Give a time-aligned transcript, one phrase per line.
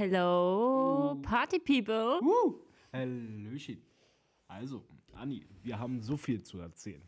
[0.00, 2.22] Hello, Party People.
[2.22, 2.54] Uh,
[2.90, 3.82] Hallöchen.
[4.48, 7.02] Also, Anni, wir haben so viel zu erzählen.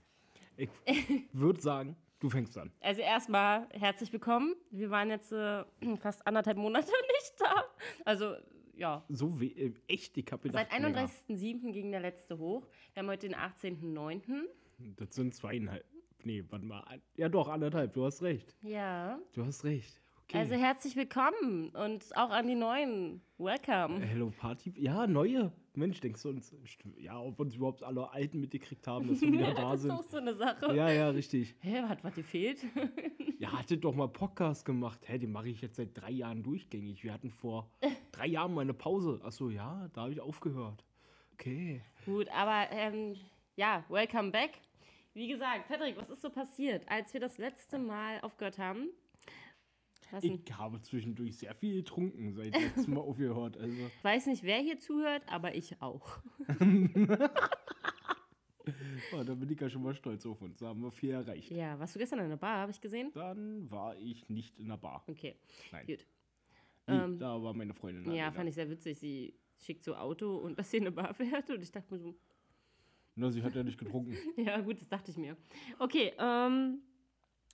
[0.59, 0.69] Ich
[1.33, 2.71] würde sagen, du fängst an.
[2.83, 4.57] Also erstmal herzlich willkommen.
[4.71, 5.65] Wir waren jetzt äh,
[6.03, 7.65] fast anderthalb Monate nicht da.
[8.05, 8.35] Also
[8.75, 9.03] ja.
[9.09, 11.73] So we äh, echt, ich hab gedacht, Seit 31.07.
[11.73, 12.67] ging der letzte hoch.
[12.93, 14.43] Wir haben heute den 18.09.
[14.97, 15.87] Das sind zweieinhalb.
[16.25, 16.85] Nee, warte mal.
[17.17, 17.95] Ja, doch, anderthalb.
[17.95, 18.55] Du hast recht.
[18.61, 19.19] Ja.
[19.33, 20.02] Du hast recht.
[20.33, 20.39] Okay.
[20.41, 23.21] Also herzlich willkommen und auch an die Neuen.
[23.37, 24.01] Welcome.
[24.01, 24.73] Hello Party.
[24.79, 25.53] Ja, neue.
[25.75, 26.57] Mensch, denkst du uns.
[26.97, 29.91] Ja, ob uns überhaupt alle Alten mitgekriegt haben, dass wir wieder da das ist sind.
[29.91, 30.75] auch so eine Sache.
[30.75, 31.55] Ja, ja, richtig.
[31.61, 32.65] Hä, was, was dir fehlt?
[33.39, 35.01] Ja, hattet doch mal Podcast gemacht.
[35.07, 37.05] Hä, den mache ich jetzt seit drei Jahren durchgängig.
[37.05, 37.71] Wir hatten vor
[38.13, 39.21] drei Jahren mal eine Pause.
[39.23, 40.83] Achso, ja, da habe ich aufgehört.
[41.35, 41.83] Okay.
[42.07, 43.17] Gut, aber ähm,
[43.57, 44.53] ja, welcome back.
[45.13, 48.89] Wie gesagt, Patrick, was ist so passiert, als wir das letzte Mal aufgehört haben?
[50.13, 50.41] Was denn?
[50.47, 53.57] Ich habe zwischendurch sehr viel getrunken, seit letztem Mal aufgehört.
[53.57, 56.19] Also, Ich weiß nicht, wer hier zuhört, aber ich auch.
[59.13, 60.59] oh, da bin ich ja schon mal stolz auf uns.
[60.59, 61.51] Da haben wir viel erreicht.
[61.51, 63.11] Ja, warst du gestern in der Bar, habe ich gesehen?
[63.15, 65.03] Dann war ich nicht in der Bar.
[65.09, 65.37] Okay,
[65.73, 65.87] Nein.
[65.87, 66.07] gut.
[66.87, 68.05] Nee, da war meine Freundin.
[68.05, 68.37] Ähm, Ja, alleine.
[68.37, 68.99] fand ich sehr witzig.
[68.99, 72.01] Sie schickt so Auto und dass sie in eine Bar fährt und ich dachte mir
[72.01, 72.15] so,
[73.15, 74.17] Na, sie hat ja nicht getrunken.
[74.37, 75.37] ja gut, das dachte ich mir.
[75.79, 76.83] Okay, ähm,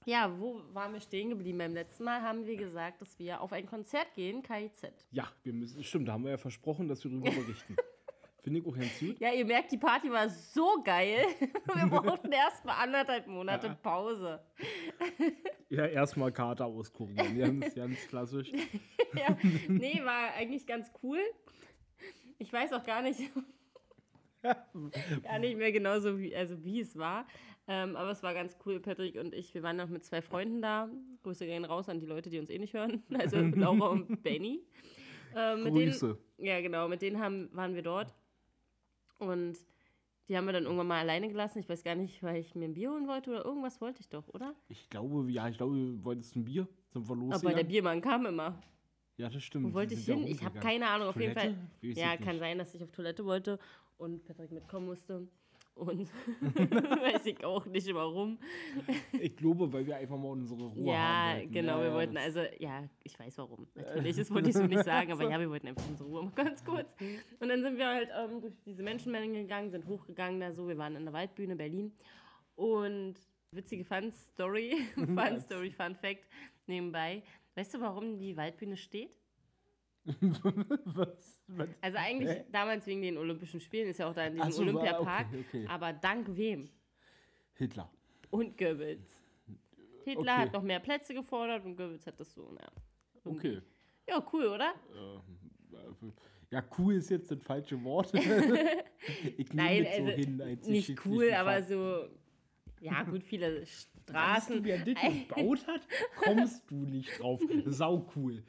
[0.05, 1.59] ja, wo waren wir stehen geblieben?
[1.59, 4.93] Beim letzten Mal haben wir gesagt, dass wir auf ein Konzert gehen, KIZ.
[5.11, 5.83] Ja, wir müssen.
[5.85, 7.77] Stimmt, da haben wir ja versprochen, dass wir darüber berichten.
[8.41, 9.21] Finde ich auch ganz gut.
[9.21, 11.19] Ja, ihr merkt, die Party war so geil.
[11.75, 14.41] Wir brauchten erst mal anderthalb Monate Pause.
[15.69, 17.61] Ja, erstmal Kater auskurieren.
[17.61, 18.53] Ganz, ganz klassisch.
[19.15, 19.37] Ja,
[19.69, 21.19] nee, war eigentlich ganz cool.
[22.39, 23.19] Ich weiß auch gar nicht,
[24.43, 27.27] gar nicht mehr genau so, wie, also wie es war.
[27.71, 29.53] Ähm, aber es war ganz cool, Patrick und ich.
[29.53, 30.89] Wir waren noch mit zwei Freunden da.
[31.23, 33.03] Grüße gehen raus an die Leute, die uns eh nicht hören.
[33.19, 34.63] Also Laura und Benny.
[35.37, 36.19] Ähm, Grüße.
[36.39, 36.89] Denen, ja, genau.
[36.89, 38.15] Mit denen haben, waren wir dort.
[39.19, 39.59] Und
[40.29, 41.59] die haben wir dann irgendwann mal alleine gelassen.
[41.59, 44.09] Ich weiß gar nicht, weil ich mir ein Bier holen wollte oder irgendwas wollte ich
[44.09, 44.55] doch, oder?
[44.69, 46.67] Ich glaube, ja, ich glaube, du wolltest ein Bier.
[46.91, 48.59] Sind wir Aber der Biermann kam immer.
[49.19, 49.67] Ja, das stimmt.
[49.67, 50.27] Wo wollte ich ja hin?
[50.27, 51.55] Ich habe keine Ahnung, auf jeden Toilette?
[51.55, 51.93] Fall.
[51.93, 53.59] Ja, kann sein, dass ich auf Toilette wollte
[53.99, 55.29] und Patrick mitkommen musste.
[55.75, 56.09] Und
[56.43, 58.39] weiß ich auch nicht warum.
[59.13, 61.53] Ich glaube, weil wir einfach mal unsere Ruhe ja, haben wollten.
[61.53, 63.69] genau, Ja, wir ja, wollten also, ja, ich weiß warum.
[63.77, 66.33] Natürlich, das wollte ich so nicht sagen, aber ja, wir wollten einfach unsere Ruhe, mal
[66.33, 66.97] ganz kurz.
[67.39, 70.79] Und dann sind wir halt ähm, durch diese Menschenmenge gegangen, sind hochgegangen da so, wir
[70.79, 71.93] waren in der Waldbühne Berlin
[72.57, 73.15] und
[73.53, 76.27] witzige Fun-Story, Fun-Story, Fun-Fact
[76.67, 77.23] nebenbei.
[77.55, 79.17] Weißt du, warum die Waldbühne steht?
[80.85, 81.41] Was?
[81.49, 81.69] Was?
[81.81, 82.45] Also eigentlich Hä?
[82.51, 85.27] damals wegen den Olympischen Spielen, ist ja auch da in diesem so, Olympiapark.
[85.29, 85.67] okay, okay.
[85.69, 86.69] Aber dank wem?
[87.55, 87.91] Hitler.
[88.31, 89.23] Und Goebbels.
[90.05, 90.43] Hitler Okay.
[90.43, 92.71] hat noch mehr Plätze gefordert und Goebbels hat das so, na.
[93.25, 93.61] Okay.
[94.09, 94.73] Ja, cool, oder?
[96.51, 98.13] Ja, cool ist jetzt das falsche Wort.
[99.37, 102.09] ich Nein, das so also hin als nicht cool, aber so,
[102.81, 104.65] ja gut, viele Weißt du, Straßen.
[104.65, 105.83] wer das gebaut hat,
[106.17, 107.41] kommst du nicht drauf.
[107.67, 108.43] Sau cool.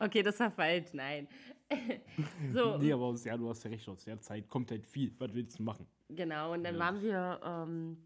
[0.00, 1.28] Okay, das war falsch, nein.
[2.52, 5.12] so, Nee, aber ja, du hast ja recht, aus der Zeit kommt halt viel.
[5.18, 5.86] Was willst du machen?
[6.08, 7.98] genau, und dann waren wir, ähm,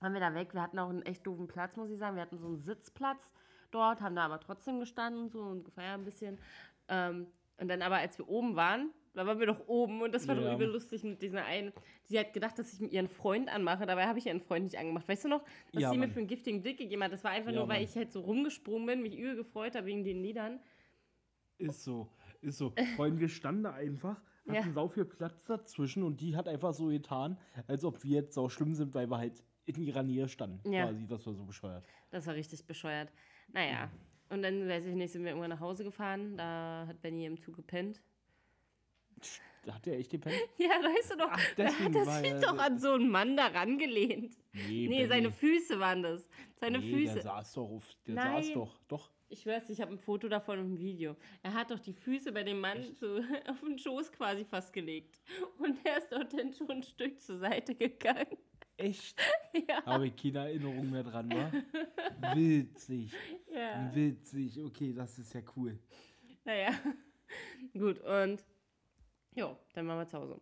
[0.00, 0.52] waren wir da weg.
[0.52, 2.16] Wir hatten auch einen echt doofen Platz, muss ich sagen.
[2.16, 3.32] Wir hatten so einen Sitzplatz
[3.70, 6.38] dort, haben da aber trotzdem gestanden und so und gefeiert ein bisschen.
[6.88, 7.26] Ähm,
[7.58, 10.34] und dann aber, als wir oben waren, da waren wir doch oben und das war
[10.34, 10.54] doch Ja.
[10.54, 11.72] übel lustig mit dieser einen.
[12.04, 14.76] Sie hat gedacht, dass ich mit ihren Freund anmache, dabei habe ich ihren Freund nicht
[14.78, 15.08] angemacht.
[15.08, 15.42] Weißt du noch,
[15.72, 16.10] was Ja, sie mir Mann.
[16.10, 17.12] für einen giftigen Blick gegeben hat?
[17.12, 17.84] Das war einfach Ja, nur, weil Mann.
[17.88, 20.60] ich halt so rumgesprungen bin, mich übel gefreut habe wegen den Liedern.
[21.58, 22.08] Ist so,
[22.42, 22.72] ist so.
[22.96, 24.72] Vor allem, wir standen da einfach, hatten Ja.
[24.72, 28.48] sau viel Platz dazwischen und die hat einfach so getan, als ob wir jetzt sau
[28.48, 30.70] schlimm sind, weil wir halt in ihrer Nähe standen.
[30.72, 30.84] Ja.
[30.86, 31.84] Quasi, das war so bescheuert.
[32.10, 33.10] Das war richtig bescheuert.
[33.52, 33.90] Naja,
[34.28, 36.36] und dann, weiß ich nicht, sind wir irgendwann nach Hause gefahren.
[36.36, 38.00] Da hat Benny im Zug gepennt.
[39.64, 40.36] Da hat der echt gepennt?
[40.58, 43.46] Ja, weißt du doch, da deswegen hat er sich doch an so einen Mann da
[43.46, 44.36] rangelehnt.
[44.52, 46.28] Nee, Nee, seine Füße waren das.
[46.54, 47.22] Seine Nee, der Füße.
[47.22, 48.42] saß doch auf, der Nein.
[48.44, 49.10] saß doch, doch.
[49.28, 51.16] Ich schwör's, ich habe ein Foto davon und ein Video.
[51.42, 53.18] Er hat doch die Füße bei dem Mann so
[53.48, 55.20] auf den Schoß quasi fast gelegt.
[55.58, 58.38] Und er ist dort dann schon ein Stück zur Seite gegangen.
[58.76, 59.20] Echt?
[59.66, 59.82] Ja.
[59.86, 61.50] Habe ich keine Erinnerung mehr dran, wa?
[62.34, 63.10] Witzig.
[63.50, 63.90] Ja.
[63.94, 65.78] Witzig, okay, das ist ja cool.
[66.44, 66.72] Naja.
[67.72, 68.44] Gut, und
[69.34, 70.38] jo, dann waren wir zu Hause.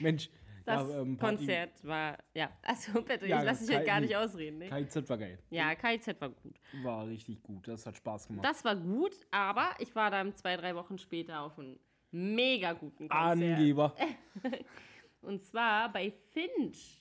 [0.00, 0.28] Mensch,
[0.64, 4.16] Das ja, ähm, Konzert war, ja, also Patrick, Ja, ich lasse dich halt gar nicht
[4.16, 4.58] ausreden.
[4.58, 4.68] Ne?
[4.68, 5.38] KIZ war geil.
[5.50, 6.60] Ja, KIZ war gut.
[6.82, 8.44] War richtig gut, das hat Spaß gemacht.
[8.44, 11.78] Das war gut, aber ich war dann zwei, drei Wochen später auf einem
[12.10, 13.58] mega guten Konzert.
[13.58, 13.94] Angeber.
[15.22, 16.98] Und zwar bei Finch.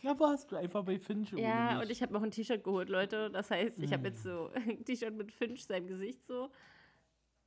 [0.00, 1.82] Ja, warst du einfach bei Finch Ja, mich.
[1.84, 3.30] und ich habe noch ein T-Shirt geholt, Leute.
[3.32, 4.12] Das heißt, ich habe Hm.
[4.12, 6.50] jetzt so ein T-Shirt mit Finch seinem Gesicht so.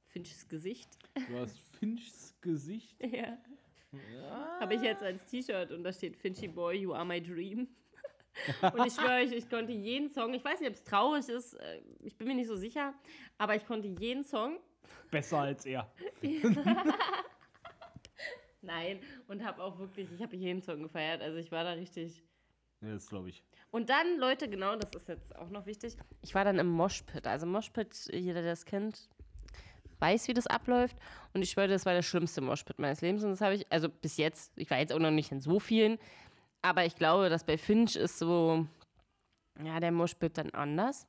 [0.08, 0.90] Finchs Gesicht.
[1.30, 2.98] Du hast Finchs Gesicht.
[3.10, 3.38] Ja.
[4.60, 7.68] Habe ich jetzt als T-Shirt und da steht Finchy Boy, you are my dream.
[8.62, 11.54] und ich schwöre euch, ich konnte jeden Song, ich weiß nicht, ob es traurig ist,
[11.56, 12.94] äh, ich bin mir nicht so sicher,
[13.38, 14.60] aber ich konnte jeden Song.
[15.10, 15.92] Besser als er.
[18.62, 22.24] Nein, und habe auch wirklich, ich habe jeden Song gefeiert, also ich war da richtig.
[22.82, 23.44] Ja, das glaube ich.
[23.72, 27.28] Und dann, Leute, genau, das ist jetzt auch noch wichtig, ich war dann im Moshpit.
[27.28, 29.10] Also Moshpit, jeder, der das kennt,
[30.02, 30.98] weiß, wie das abläuft.
[31.34, 33.24] Und ich schwöre, das war der schlimmste Moshpit meines Lebens.
[33.24, 35.60] Und das habe ich, also bis jetzt, ich war jetzt auch noch nicht in so
[35.60, 35.98] vielen,
[36.62, 38.66] aber ich glaube, dass bei Finch ist so,
[39.64, 41.08] ja, der Moshpit dann anders.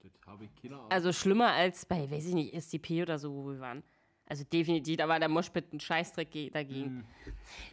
[0.00, 0.90] Das habe ich keine Ahnung.
[0.90, 3.82] Also schlimmer als bei, weiß ich nicht, SCP oder so, wo wir waren.
[4.28, 7.06] Also definitiv, da war der Moshpit ein Scheißdreck ge- dagegen.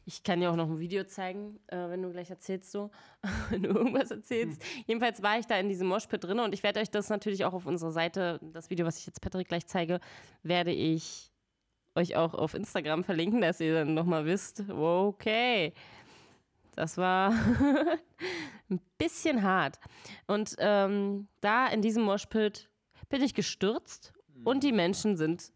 [0.05, 2.91] Ich kann dir auch noch ein Video zeigen, äh, wenn du gleich erzählst so,
[3.49, 4.61] wenn du irgendwas erzählst.
[4.85, 7.53] Jedenfalls war ich da in diesem Moshpit drin und ich werde euch das natürlich auch
[7.53, 9.99] auf unserer Seite, das Video, was ich jetzt Patrick gleich zeige,
[10.43, 11.31] werde ich
[11.95, 15.73] euch auch auf Instagram verlinken, dass ihr dann nochmal wisst, okay,
[16.75, 17.31] das war
[18.69, 19.79] ein bisschen hart.
[20.27, 22.69] Und ähm, da in diesem Moshpit
[23.09, 24.13] bin ich gestürzt
[24.43, 25.51] und die Menschen sind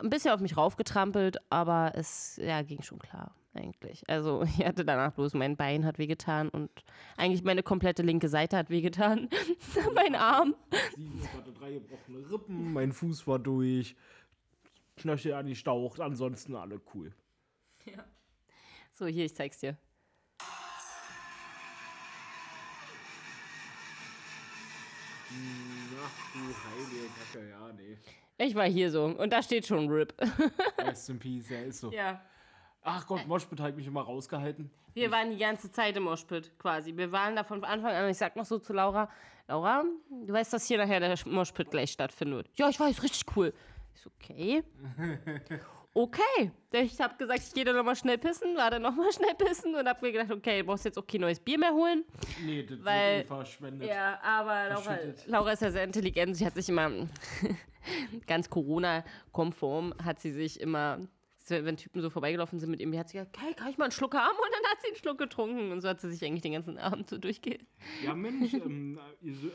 [0.00, 4.02] ein bisschen auf mich raufgetrampelt, aber es ja, ging schon klar, eigentlich.
[4.08, 6.70] Also ich hatte danach bloß mein Bein hat wehgetan und
[7.16, 9.28] eigentlich meine komplette linke Seite hat wehgetan.
[9.94, 10.54] mein Arm.
[10.96, 13.96] Sieben, ich hatte drei gebrochene Rippen, mein Fuß war durch,
[14.96, 17.14] Knöchel angestaucht, ansonsten alle cool.
[19.00, 19.78] So, hier, ich zeig's dir.
[26.02, 27.96] Ach du heilige Kacke, ja, nee.
[28.42, 30.14] Ich war hier so und da steht schon RIP.
[30.78, 31.92] Rest in Peace, ja, ist so.
[31.92, 32.20] ja.
[32.82, 34.70] Ach Gott, Moshpit hat mich immer rausgehalten.
[34.94, 36.96] Wir waren die ganze Zeit im Moshpit quasi.
[36.96, 38.08] Wir waren da von Anfang an.
[38.08, 39.10] Ich sag noch so zu Laura:
[39.46, 39.84] Laura,
[40.26, 42.48] du weißt, dass hier nachher der Moshpit gleich stattfindet.
[42.56, 43.52] Ja, ich weiß, richtig cool.
[43.94, 44.64] Ich so, okay.
[45.92, 46.50] Okay.
[46.72, 49.88] Ich hab gesagt, ich gehe da nochmal schnell pissen, war dann nochmal schnell pissen und
[49.88, 52.04] hab mir gedacht, okay, du brauchst jetzt auch kein neues Bier mehr holen.
[52.44, 53.88] Nee, das Weil- wird eh verschwendet.
[53.88, 54.98] Ja, aber Laura.
[55.26, 56.36] Laura ist ja sehr intelligent.
[56.36, 56.90] Sie hat sich immer
[58.26, 61.00] ganz Corona-konform, hat sie sich immer,
[61.48, 63.86] wenn Typen so vorbeigelaufen sind mit ihm, die hat sie gesagt, hey, kann ich mal
[63.86, 64.36] einen Schluck haben?
[64.36, 65.72] Und dann hat sie einen Schluck getrunken.
[65.72, 67.58] Und so hat sie sich eigentlich den ganzen Abend so durchge...
[68.04, 69.00] Ja, Mensch, ähm,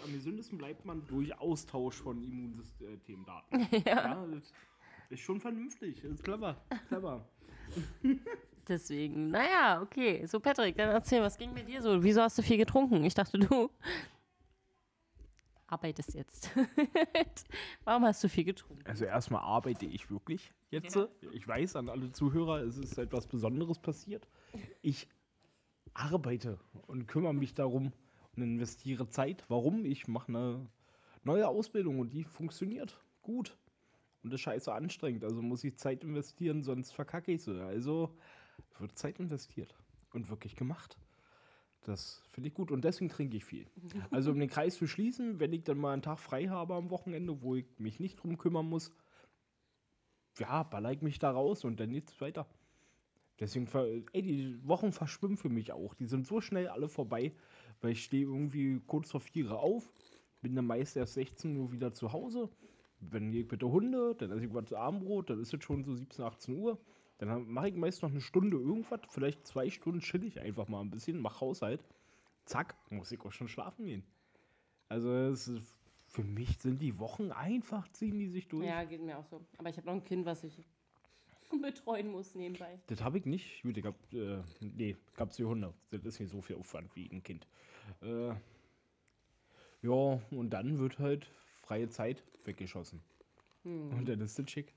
[0.04, 3.68] am gesündesten bleibt man durch Austausch von Immunsystemdaten.
[3.86, 4.26] ja.
[4.34, 4.52] das
[5.10, 6.62] ist schon vernünftig, ist clever.
[6.88, 7.28] Clever.
[8.68, 10.26] Deswegen, naja, okay.
[10.26, 12.04] So, Patrick, dann erzähl, was ging mit dir so?
[12.04, 13.04] Wieso hast du viel getrunken?
[13.04, 13.70] Ich dachte, du
[15.68, 16.50] arbeitest jetzt.
[17.84, 18.84] Warum hast du viel getrunken?
[18.86, 20.96] Also erstmal arbeite ich wirklich jetzt.
[20.96, 21.08] Ja.
[21.34, 24.28] Ich weiß an alle Zuhörer, es ist etwas Besonderes passiert.
[24.82, 25.08] Ich
[25.94, 27.94] arbeite und kümmere mich darum
[28.36, 29.46] und investiere Zeit.
[29.48, 29.86] Warum?
[29.86, 30.68] Ich mache eine
[31.24, 33.58] neue Ausbildung und die funktioniert gut.
[34.26, 35.24] Und das ist scheiße anstrengend.
[35.24, 37.64] Also muss ich Zeit investieren, sonst verkacke ich sie.
[37.64, 38.10] Also
[38.80, 39.76] wird Zeit investiert
[40.14, 40.98] und wirklich gemacht.
[41.84, 43.68] Das finde ich gut und deswegen trinke ich viel.
[44.10, 46.90] Also um den Kreis zu schließen, wenn ich dann mal einen Tag frei habe am
[46.90, 48.92] Wochenende, wo ich mich nicht drum kümmern muss,
[50.40, 52.48] ja, baller ich mich da raus und dann geht's weiter.
[53.40, 53.68] Deswegen,
[54.12, 55.94] ey, die Wochen verschwimmen für mich auch.
[55.94, 57.32] Die sind so schnell alle vorbei,
[57.80, 59.94] weil ich stehe irgendwie kurz vor vier Uhr auf,
[60.42, 62.50] bin dann meist erst 16 Uhr wieder zu Hause.
[63.02, 65.94] Gehe ich mit der Hunde, dann esse ich was Abendbrot, dann ist es schon so
[65.94, 66.80] 17, 18 Uhr.
[67.18, 70.82] Dann mache ich meist noch eine Stunde irgendwas, vielleicht zwei Stunden chill ich einfach mal
[70.82, 71.84] ein bisschen, mach Haushalt.
[72.46, 74.04] Zack, muss ich auch schon schlafen gehen.
[74.90, 75.78] Also es ist,
[76.08, 78.68] für mich sind die Wochen einfach, ziehen die sich durch.
[78.68, 79.42] Ja, geht mir auch so.
[79.58, 80.66] Aber ich habe noch ein Kind, was ich
[81.62, 82.80] betreuen muss nebenbei.
[82.88, 83.64] Das habe ich nicht.
[83.64, 85.74] Gut, ich hab, äh, nee, gab's die Hunde.
[85.92, 87.48] Das ist nicht so viel Aufwand wie ein Kind.
[88.02, 88.34] Äh,
[89.82, 91.32] ja, und dann wird halt
[91.66, 93.02] freie Zeit weggeschossen.
[93.64, 94.74] Und dann ist das schick.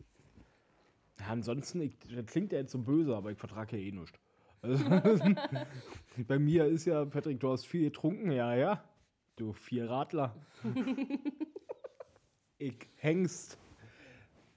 [1.20, 4.18] Ja, ansonsten, ich, das klingt ja jetzt so böse, aber ich vertrage ja eh nichts.
[4.62, 4.84] Also,
[6.26, 8.84] bei mir ist ja, Patrick, du hast viel getrunken, ja, ja.
[9.36, 10.34] Du Vierradler.
[12.58, 13.58] ich Hengst.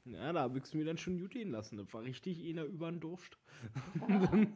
[0.06, 1.78] Ja, da habe ich es mir dann schon gut gehen lassen.
[1.78, 3.38] Das war richtig einer über den Durst.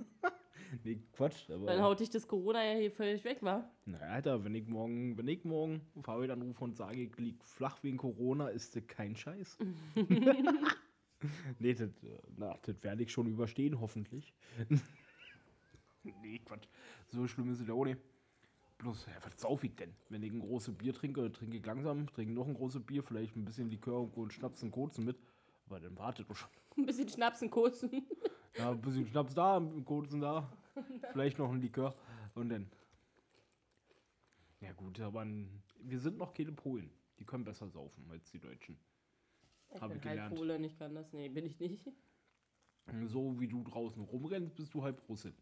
[0.84, 1.48] nee, Quatsch.
[1.48, 3.70] Dann Aber, haut dich das Corona ja hier völlig weg, wa?
[3.86, 7.82] na, Alter, wenn ich morgen, wenn ich morgen Fabian anrufe und sage, ich lieg flach
[7.84, 9.58] wegen Corona, ist das kein Scheiß.
[11.60, 11.90] nee, das,
[12.38, 14.34] na, das werde ich schon überstehen, hoffentlich.
[16.04, 16.68] nee, Quatsch.
[17.08, 18.00] So schlimm ist es ja auch nicht.
[18.78, 19.94] Bloß, ja, was sauf ich denn?
[20.10, 23.36] Wenn ich ein großes Bier trinke, trinke ich langsam, trinke noch ein großes Bier, vielleicht
[23.36, 25.18] ein bisschen Likör und Schnaps und kurzen mit.
[25.68, 26.50] Aber dann wartet doch schon.
[26.78, 28.06] Ein bisschen Schnapsen, kurzen.
[28.58, 30.52] Ja, ein bisschen Schnaps da, ein kurzen da,
[31.12, 31.96] vielleicht noch ein Likör
[32.34, 32.70] und dann.
[34.62, 35.26] Ja gut, aber
[35.80, 36.90] wir sind noch keine Polen.
[37.20, 38.78] Die können besser saufen als die Deutschen.
[39.80, 40.36] Habe ich bin halb gelernt.
[40.36, 41.12] Polen, ich kann das.
[41.14, 41.88] Nee, bin ich nicht.
[43.08, 45.34] So wie du draußen rumrennst, bist du halb Russin.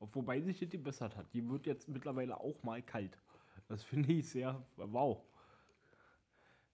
[0.00, 1.32] Wobei sich das gebessert hat.
[1.32, 3.18] Die wird jetzt mittlerweile auch mal kalt.
[3.68, 5.22] Das finde ich sehr wow.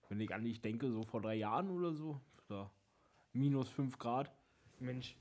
[0.09, 2.71] Wenn ich an dich denke, so vor drei Jahren oder so, da
[3.33, 4.31] minus 5 Grad.
[4.79, 5.15] Mensch,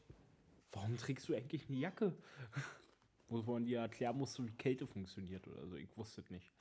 [0.75, 2.13] warum trägst du eigentlich eine Jacke?
[3.29, 5.77] Wo man dir erklären musste, wie Kälte funktioniert oder so.
[5.77, 6.53] Ich wusste es nicht.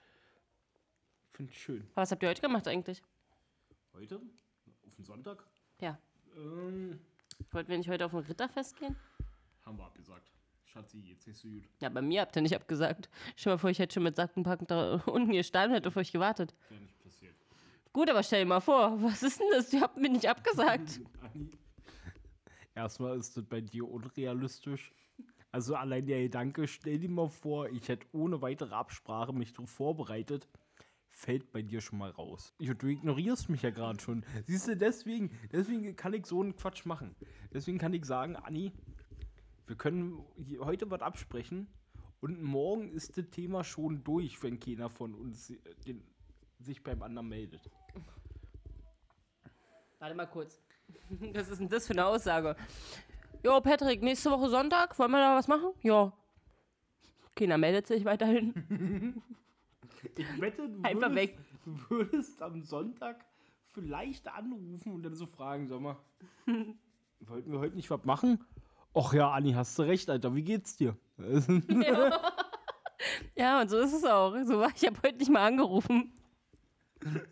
[1.30, 1.86] Ich finde es schön.
[1.96, 3.04] Was habt ihr heute gemacht eigentlich?
[3.94, 4.22] Heute?
[4.88, 5.46] Auf den Sonntag?
[5.82, 6.00] Ja.
[6.38, 7.00] Ähm,
[7.52, 8.96] Wollten wir nicht heute auf ein Ritterfest gehen?
[9.66, 10.32] haben wir abgesagt.
[10.66, 11.64] Schatzi, jetzt nicht so gut.
[11.82, 13.10] Ja, bei mir habt ihr nicht abgesagt.
[13.36, 16.12] Stell dir mal vor, ich hätte schon mit Sackenpacken da unten gestanden, hätte auf euch
[16.12, 16.56] gewartet.
[16.70, 17.36] Wäre nicht passiert.
[17.92, 19.72] Gut, aber stell dir mal vor, was ist denn das?
[19.74, 21.00] Ihr habt mir nicht abgesagt.
[21.22, 21.52] Anni.
[22.76, 24.92] Erstmal ist das bei dir unrealistisch.
[25.52, 29.70] Also allein der Gedanke, stell dir mal vor, ich hätte ohne weitere Absprache mich darauf
[29.70, 30.48] vorbereitet,
[31.10, 32.56] fällt bei dir schon mal raus.
[32.58, 34.26] Du ignorierst mich ja gerade schon.
[34.46, 37.16] Siehst du, deswegen, deswegen kann ich so einen Quatsch machen.
[37.54, 38.74] Deswegen kann ich sagen, Anni,
[39.68, 40.26] wir können
[40.60, 41.68] heute was absprechen
[42.20, 45.54] und morgen ist das Thema schon durch, wenn keiner von uns
[45.86, 46.02] den,
[46.58, 47.70] sich beim anderen meldet.
[50.00, 50.63] Warte mal kurz.
[51.34, 52.56] Was ist denn das für eine Aussage?
[53.44, 55.72] Jo, Patrick, nächste Woche Sonntag, wollen wir da was machen?
[55.82, 56.14] Ja.
[57.36, 59.22] Keiner meldet sich weiterhin.
[60.18, 61.38] Ich wette, du Einfach würdest, weg.
[61.64, 63.24] du würdest am Sonntag
[63.68, 65.96] vielleicht anrufen und dann so fragen, sag mal,
[67.22, 68.44] wollten wir heute nicht was machen?
[68.94, 70.98] Och ja, Anni, hast du recht, Alter, wie geht's dir?
[73.36, 74.36] Ja, und so ist es auch.
[74.44, 76.12] So war ich habe heute nicht mal angerufen.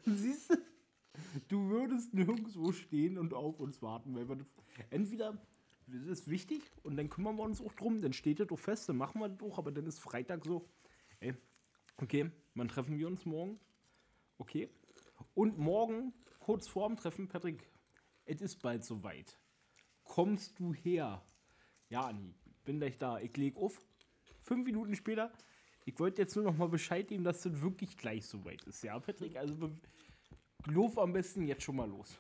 [0.06, 0.58] Siehst du,
[1.48, 4.46] du würdest nirgendwo stehen und auf uns warten, weil wir
[4.90, 5.38] entweder
[5.88, 8.88] das ist wichtig und dann kümmern wir uns auch drum, dann steht das doch fest,
[8.88, 10.70] dann machen wir das auch, aber dann ist Freitag so,
[11.20, 11.34] ey,
[11.98, 13.60] okay, wann treffen wir uns morgen?
[14.38, 14.70] Okay.
[15.34, 17.70] Und morgen, kurz vorm Treffen, Patrick,
[18.26, 19.38] es ist bald soweit.
[20.04, 21.24] Kommst du her?
[21.90, 22.34] Ja, Anni,
[22.64, 23.20] bin gleich da.
[23.20, 23.80] Ich leg auf.
[24.42, 25.32] Fünf Minuten später.
[25.86, 28.84] Ich wollte jetzt nur noch mal Bescheid geben, dass das wirklich gleich soweit ist.
[28.84, 29.72] Ja, Patrick, also
[30.68, 32.18] lauf am besten jetzt schon mal los.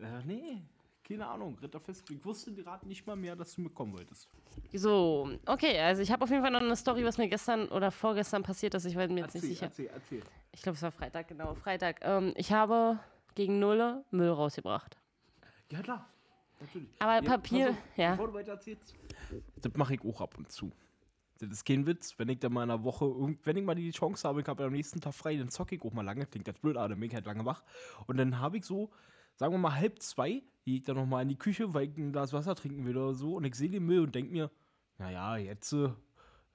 [0.00, 0.62] Äh, nee,
[1.06, 1.56] keine Ahnung.
[1.60, 4.28] Ritterfest, ich wusste gerade nicht mal mehr, dass du mitkommen wolltest.
[4.72, 7.90] So, okay, also ich habe auf jeden Fall noch eine Story, was mir gestern oder
[7.90, 8.84] vorgestern passiert ist.
[8.84, 9.66] Ich war mir jetzt nicht sicher.
[9.66, 10.22] erzähl, erzähl.
[10.52, 12.00] Ich glaube, es war Freitag, genau, Freitag.
[12.02, 12.98] Ähm, ich habe
[13.34, 14.96] gegen Nulle Müll rausgebracht.
[15.70, 16.08] Ja, klar.
[16.60, 16.88] Natürlich.
[16.98, 18.10] Aber Papier, pass auf, ja.
[18.12, 18.94] Bevor du weiter erzählst.
[19.60, 20.72] Das mache ich auch ab und zu.
[21.38, 22.18] Das ist kein Witz.
[22.18, 23.06] Wenn ich dann mal in einer Woche,
[23.44, 25.82] wenn ich mal die Chance habe, ich habe am nächsten Tag frei, dann zocke ich
[25.82, 26.26] auch mal lange.
[26.26, 27.62] Klingt jetzt blöd, aber dann bin ich halt lange wach.
[28.06, 28.90] Und dann habe ich so,
[29.34, 32.12] sagen wir mal halb zwei, gehe ich dann nochmal in die Küche, weil ich ein
[32.12, 33.36] Glas Wasser trinken will oder so.
[33.36, 34.50] Und ich sehe den Müll und denke mir,
[34.98, 35.90] naja, jetzt, äh,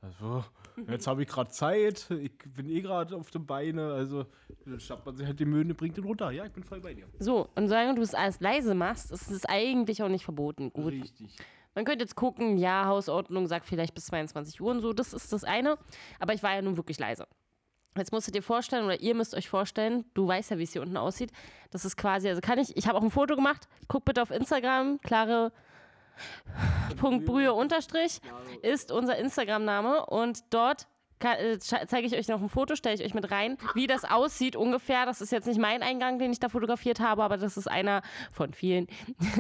[0.02, 0.44] also,
[0.88, 2.10] jetzt habe ich gerade Zeit.
[2.10, 3.94] Ich bin eh gerade auf den Beine.
[3.94, 4.26] Also,
[4.66, 6.32] dann schnappt man sich halt den Müll und bringt den runter.
[6.32, 7.08] Ja, ich bin voll bei dir.
[7.20, 10.74] So, und solange du es alles leise machst, ist es eigentlich auch nicht verboten.
[10.74, 10.94] Gut.
[10.94, 11.38] Richtig.
[11.74, 15.32] Man könnte jetzt gucken, ja, Hausordnung sagt vielleicht bis 22 Uhr und so, das ist
[15.32, 15.78] das eine.
[16.20, 17.28] Aber ich war ja nun wirklich leise.
[17.98, 20.72] Jetzt musst du dir vorstellen, oder ihr müsst euch vorstellen, du weißt ja, wie es
[20.72, 21.32] hier unten aussieht.
[21.72, 23.68] Das ist quasi, also kann ich, ich habe auch ein Foto gemacht.
[23.88, 25.52] Guck bitte auf Instagram, klare
[26.98, 28.20] Punkt Brühe unterstrich
[28.62, 30.88] ist unser Instagram-Name und dort
[31.60, 35.06] zeige ich euch noch ein Foto, stelle ich euch mit rein, wie das aussieht ungefähr.
[35.06, 38.02] Das ist jetzt nicht mein Eingang, den ich da fotografiert habe, aber das ist einer
[38.32, 38.88] von vielen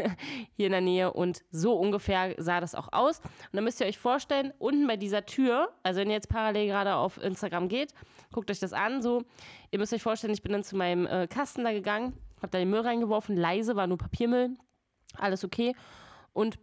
[0.56, 1.12] hier in der Nähe.
[1.14, 3.20] Und so ungefähr sah das auch aus.
[3.20, 6.68] Und dann müsst ihr euch vorstellen, unten bei dieser Tür, also wenn ihr jetzt parallel
[6.68, 7.94] gerade auf Instagram geht,
[8.32, 9.24] guckt euch das an, so,
[9.72, 12.60] ihr müsst euch vorstellen, ich bin dann zu meinem äh, Kasten da gegangen, habe da
[12.60, 14.56] den Müll reingeworfen, leise, war nur Papiermüll,
[15.18, 15.76] alles okay.
[16.34, 16.58] Und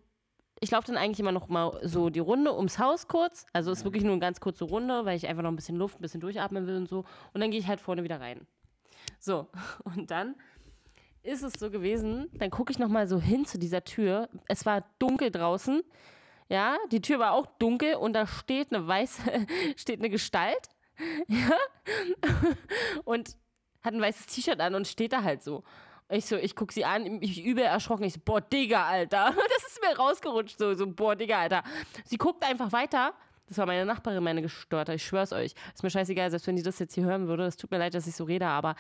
[0.61, 3.47] ich laufe dann eigentlich immer noch mal so die Runde ums Haus kurz.
[3.53, 5.99] Also ist wirklich nur eine ganz kurze Runde, weil ich einfach noch ein bisschen Luft,
[5.99, 7.05] ein bisschen durchatmen will und so.
[7.33, 8.47] Und dann gehe ich halt vorne wieder rein.
[9.19, 9.49] So,
[9.85, 10.35] und dann
[11.23, 14.29] ist es so gewesen, dann gucke ich noch mal so hin zu dieser Tür.
[14.47, 15.83] Es war dunkel draußen.
[16.49, 19.21] Ja, die Tür war auch dunkel und da steht eine weiße,
[19.77, 20.69] steht eine Gestalt.
[21.29, 21.53] Ja.
[23.05, 23.37] Und
[23.83, 25.62] hat ein weißes T-Shirt an und steht da halt so.
[26.11, 28.05] Ich so, ich guck sie an, ich übel erschrocken.
[28.05, 29.35] Ich so, boah, Digga, Alter.
[29.37, 30.59] Das ist mir rausgerutscht.
[30.59, 31.62] So, so, boah, Digga, Alter.
[32.05, 33.12] Sie guckt einfach weiter.
[33.47, 34.95] Das war meine Nachbarin, meine Gestörte.
[34.95, 35.55] Ich schwör's euch.
[35.75, 37.45] Ist mir scheißegal, selbst wenn die das jetzt hier hören würde.
[37.45, 38.75] Es tut mir leid, dass ich so rede, aber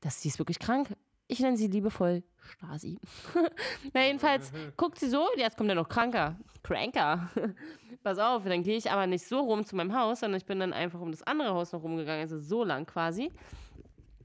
[0.00, 0.88] das, die ist wirklich krank.
[1.26, 3.00] Ich nenne sie liebevoll Stasi.
[3.94, 6.36] Na, jedenfalls guckt sie so, jetzt kommt ja noch kranker.
[6.62, 7.30] Cranker.
[8.02, 10.60] Pass auf, dann gehe ich aber nicht so rum zu meinem Haus, sondern ich bin
[10.60, 13.32] dann einfach um das andere Haus noch rumgegangen, also so lang quasi.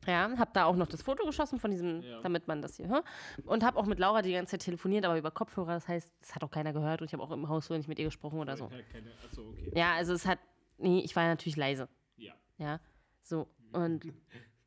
[0.07, 2.21] Ja, habe da auch noch das Foto geschossen von diesem, Ja.
[2.21, 3.03] damit man das hier hört.
[3.45, 5.73] Und habe auch mit Laura die ganze Zeit telefoniert, aber über Kopfhörer.
[5.73, 7.87] Das heißt, das hat auch keiner gehört und ich habe auch im Haus so nicht
[7.89, 8.69] mit ihr gesprochen oder so.
[8.71, 9.71] Ja, keine, achso, okay.
[9.75, 10.39] Ja, also es hat,
[10.77, 11.89] nee, ich war natürlich leise.
[12.17, 12.33] Ja.
[12.57, 12.79] Ja,
[13.21, 13.47] so.
[13.73, 14.05] Und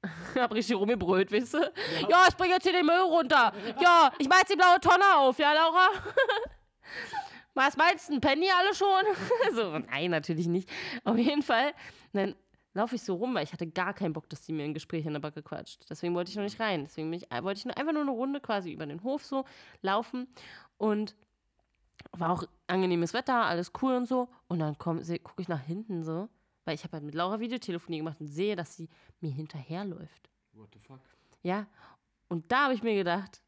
[0.37, 1.59] hab richtig rumgebrüllt, weißt du?
[1.59, 2.09] Ja.
[2.09, 3.53] ja, ich bring jetzt hier den Müll runter.
[3.81, 5.89] Ja, ich mach jetzt die blaue Tonne auf, ja, Laura?
[7.55, 9.03] Was meinst du, Penny alle schon?
[9.55, 10.71] so, nein, natürlich nicht.
[11.05, 11.73] Auf jeden Fall.
[12.13, 12.35] Dann
[12.75, 15.07] laufe ich so rum, weil ich hatte gar keinen Bock, dass die mir ein Gespräch
[15.07, 15.85] in der Backe quatscht.
[15.91, 16.85] Deswegen wollte ich noch nicht rein.
[16.85, 19.45] Deswegen ich, wollte ich nur, einfach nur eine Runde quasi über den Hof so
[19.83, 20.29] laufen.
[20.79, 21.15] Und
[22.13, 24.29] war auch angenehmes Wetter, alles cool und so.
[24.49, 25.03] Und dann gucke
[25.39, 26.29] ich nach hinten so,
[26.65, 28.89] weil ich habe halt mit Laura Videotelefonie gemacht und sehe, dass sie
[29.21, 30.31] mir hinterherläuft.
[30.53, 31.01] What the fuck?
[31.43, 31.67] Ja.
[32.29, 33.43] Und da habe ich mir gedacht,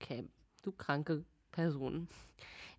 [0.00, 0.28] okay,
[0.62, 2.08] du kranke Person.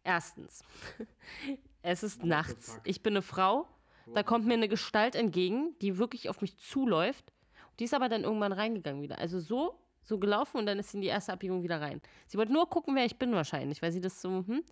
[0.03, 0.63] Erstens,
[1.81, 2.79] es ist What nachts.
[2.83, 3.67] Ich bin eine Frau.
[4.13, 7.31] Da kommt mir eine Gestalt entgegen, die wirklich auf mich zuläuft.
[7.79, 9.19] Die ist aber dann irgendwann reingegangen wieder.
[9.19, 12.01] Also so, so gelaufen und dann ist sie in die erste Abbiegung wieder rein.
[12.27, 14.63] Sie wollte nur gucken, wer ich bin wahrscheinlich, weil sie das so, hm.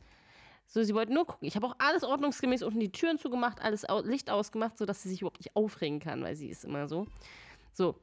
[0.69, 1.47] So, sie wollte nur gucken.
[1.47, 5.21] Ich habe auch alles ordnungsgemäß unten die Türen zugemacht, alles Licht ausgemacht, sodass sie sich
[5.21, 7.07] überhaupt nicht aufregen kann, weil sie ist immer so.
[7.71, 7.95] So.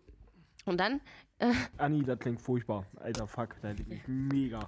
[0.65, 1.03] Und dann
[1.39, 2.87] äh, Anni, das klingt furchtbar.
[2.97, 3.57] Alter, fuck.
[3.61, 4.61] Da ich mega,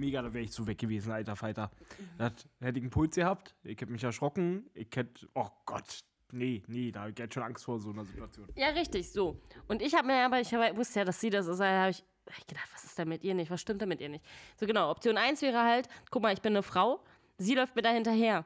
[0.00, 1.70] mega, da wäre ich so weg gewesen, alter Fighter.
[2.18, 6.00] Da hätte ich einen Puls gehabt, ich hätte mich erschrocken, ich hätte, oh Gott,
[6.32, 8.48] nee, nee, da hätte ich schon Angst vor so einer Situation.
[8.56, 9.40] Ja, richtig, so.
[9.68, 12.02] Und ich habe mir aber, ich wusste ja, dass sie das ist, da habe ich,
[12.26, 14.24] hab ich gedacht, was ist da mit ihr nicht, was stimmt da mit ihr nicht?
[14.56, 17.04] So genau, Option 1 wäre halt, guck mal, ich bin eine Frau,
[17.38, 18.44] sie läuft mir da hinterher.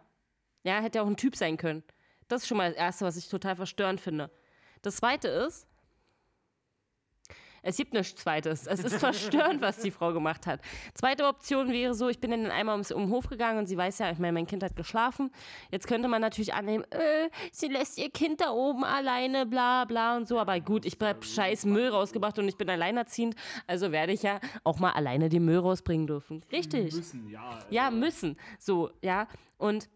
[0.64, 1.82] Ja, hätte ja auch ein Typ sein können.
[2.28, 4.30] Das ist schon mal das Erste, was ich total verstörend finde.
[4.80, 5.66] Das Zweite ist,
[7.64, 8.66] es gibt nichts Zweites.
[8.66, 10.60] Es ist verstörend, was die Frau gemacht hat.
[10.92, 13.76] Zweite Option wäre so, ich bin dann einmal ums, um den Hof gegangen und sie
[13.76, 15.30] weiß ja, ich meine, mein Kind hat geschlafen.
[15.70, 20.16] Jetzt könnte man natürlich annehmen, äh, sie lässt ihr Kind da oben alleine, bla bla
[20.16, 20.38] und so.
[20.38, 23.34] Aber gut, ich habe scheiß Müll rausgebracht und ich bin alleinerziehend.
[23.66, 26.44] Also werde ich ja auch mal alleine den Müll rausbringen dürfen.
[26.52, 26.94] Richtig.
[26.94, 27.58] Müssen, ja.
[27.70, 28.36] Ja, müssen.
[28.58, 29.26] So, ja.
[29.56, 29.88] Und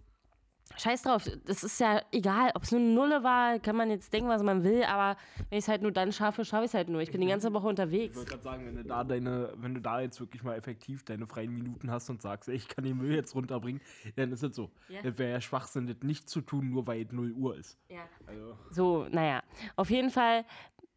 [0.76, 4.12] Scheiß drauf, das ist ja egal, ob es nur eine Nulle war, kann man jetzt
[4.12, 6.74] denken, was man will, aber wenn ich es halt nur dann schaffe, schaffe ich es
[6.74, 7.00] halt nur.
[7.00, 8.12] Ich bin die ganze Woche unterwegs.
[8.12, 11.04] Ich wollte gerade sagen, wenn du da deine, wenn du da jetzt wirklich mal effektiv
[11.04, 13.80] deine freien Minuten hast und sagst, ey, ich kann den Müll jetzt runterbringen,
[14.16, 14.70] dann ist es so.
[14.88, 15.02] Ja.
[15.02, 17.78] Das wäre ja Schwachsinn, das nicht zu tun, nur weil es 0 Uhr ist.
[17.88, 18.02] Ja.
[18.26, 18.58] Also.
[18.70, 19.42] So, naja.
[19.76, 20.44] Auf jeden Fall,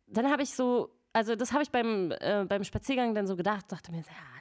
[0.07, 3.71] dann habe ich so, also das habe ich beim, äh, beim Spaziergang dann so gedacht,
[3.71, 4.40] dachte mir, ja,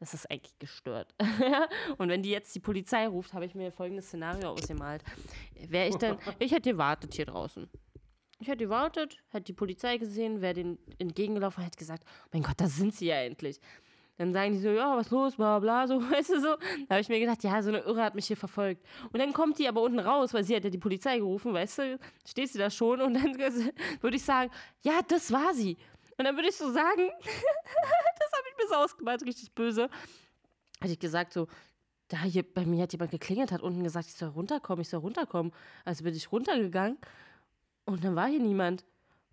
[0.00, 1.14] das ist eigentlich gestört.
[1.98, 5.04] und wenn die jetzt die Polizei ruft, habe ich mir folgendes Szenario ausgemalt.
[5.68, 7.68] Wäre ich dann, ich hätte gewartet hier draußen.
[8.40, 12.66] Ich hätte gewartet, hätte die Polizei gesehen, wäre den entgegengelaufen, hätte gesagt, mein Gott, da
[12.66, 13.60] sind sie ja endlich.
[14.16, 16.56] Dann sagen die so, ja, was los, bla bla, so, weißt du so.
[16.88, 18.82] Da habe ich mir gedacht, ja, so eine Irre hat mich hier verfolgt.
[19.12, 21.78] Und dann kommt die aber unten raus, weil sie hat ja die Polizei gerufen, weißt
[21.78, 23.38] du, steht sie da schon und dann
[24.00, 24.50] würde ich sagen,
[24.82, 25.76] ja, das war sie.
[26.16, 27.10] Und dann würde ich so sagen,
[28.62, 29.90] böse ausgemalt, richtig böse.
[30.80, 31.46] Hatte ich gesagt, so,
[32.08, 35.00] da hier bei mir hat jemand geklingelt, hat unten gesagt, ich soll runterkommen, ich soll
[35.00, 35.52] runterkommen.
[35.84, 36.98] Also bin ich runtergegangen
[37.84, 38.84] und dann war hier niemand.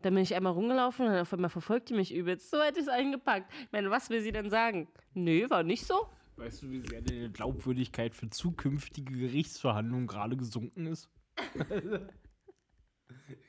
[0.04, 2.52] Dann bin ich einmal rumgelaufen und auf einmal verfolgt die mich übelst.
[2.52, 3.52] So hätte ich es eingepackt.
[3.63, 4.88] Ich meine, was will sie denn sagen?
[5.16, 6.08] Nö, war nicht so.
[6.36, 11.10] Weißt du, wie sehr deine Glaubwürdigkeit für zukünftige Gerichtsverhandlungen gerade gesunken ist?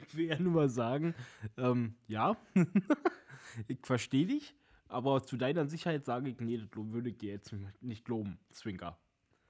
[0.09, 1.14] ich will ja nur mal sagen,
[1.59, 2.35] ähm, ja,
[3.69, 4.55] ich verstehe dich.
[4.88, 8.98] Aber zu deiner Sicherheit sage ich, nee, das würde ich dir jetzt nicht loben, Zwinker.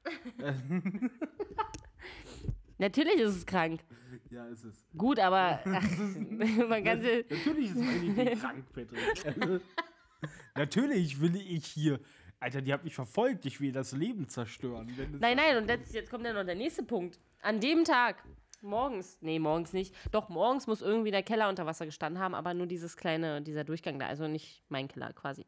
[2.79, 3.81] Natürlich ist es krank.
[4.31, 4.87] Ja, ist es.
[4.96, 5.64] Gut, aber ach,
[5.98, 9.61] man kann Natürlich ist meine krank, Patrick.
[10.55, 12.01] natürlich will ich hier.
[12.40, 13.46] Alter, die hat mich verfolgt.
[13.46, 14.88] Ich will das Leben zerstören.
[15.18, 17.18] nein, nein, und jetzt, jetzt kommt ja noch der nächste Punkt.
[17.42, 18.22] An dem Tag
[18.61, 19.94] Morgens, nee, morgens nicht.
[20.11, 23.64] Doch, morgens muss irgendwie der Keller unter Wasser gestanden haben, aber nur dieses kleine, dieser
[23.64, 25.47] Durchgang da, also nicht mein Keller quasi.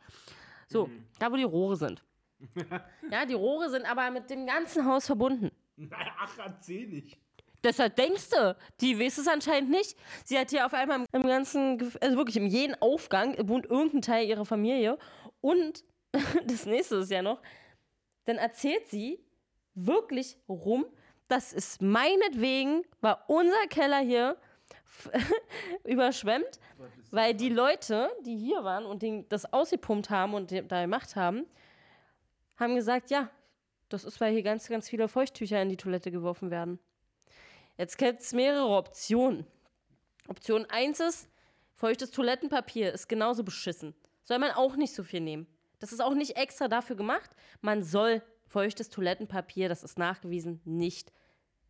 [0.68, 1.04] So, mhm.
[1.18, 2.04] da wo die Rohre sind.
[3.10, 5.50] ja, die Rohre sind aber mit dem ganzen Haus verbunden.
[5.90, 7.18] Ach, erzähl nicht.
[7.62, 9.96] Deshalb denkst du, die weiß es anscheinend nicht.
[10.24, 14.26] Sie hat hier auf einmal im ganzen, also wirklich in jedem Aufgang wohnt irgendein Teil
[14.26, 14.98] ihrer Familie.
[15.40, 15.84] Und
[16.46, 17.42] das nächste ist ja noch,
[18.24, 19.22] dann erzählt sie
[19.74, 20.86] wirklich rum,
[21.30, 24.36] das ist meinetwegen, war unser Keller hier
[25.84, 26.58] überschwemmt,
[27.10, 31.46] weil die Leute, die hier waren und das ausgepumpt haben und da gemacht haben,
[32.56, 33.30] haben gesagt, ja,
[33.88, 36.78] das ist, weil hier ganz, ganz viele Feuchttücher in die Toilette geworfen werden.
[37.78, 39.46] Jetzt gibt es mehrere Optionen.
[40.28, 41.28] Option 1 ist,
[41.74, 43.94] feuchtes Toilettenpapier ist genauso beschissen.
[44.24, 45.46] Soll man auch nicht so viel nehmen.
[45.78, 47.30] Das ist auch nicht extra dafür gemacht.
[47.62, 51.12] Man soll feuchtes Toilettenpapier, das ist nachgewiesen, nicht